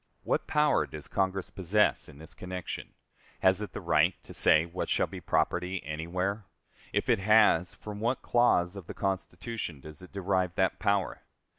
[0.23, 2.95] What power does Congress possess in this connection?
[3.41, 6.45] Has it the right to say what shall be property anywhere?
[6.91, 11.21] If it has, from what clause of the Constitution does it derive that power?